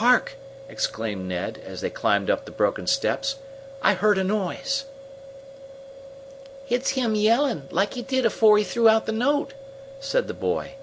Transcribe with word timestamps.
"Hark!" 0.00 0.36
exclaimed 0.70 1.28
Ned, 1.28 1.60
as 1.62 1.82
they 1.82 1.90
climbed 1.90 2.30
up 2.30 2.46
the 2.46 2.50
broken 2.50 2.86
steps. 2.86 3.36
"I 3.82 3.92
heard 3.92 4.16
a 4.16 4.24
noise." 4.24 4.86
"It's 6.70 6.92
him 6.92 7.14
yellin' 7.14 7.68
like 7.70 7.92
he 7.92 8.00
did 8.00 8.24
afore 8.24 8.56
he 8.56 8.64
threw 8.64 8.88
out 8.88 9.04
the 9.04 9.12
note," 9.12 9.52
said 10.00 10.28
the 10.28 10.32
boy. 10.32 10.76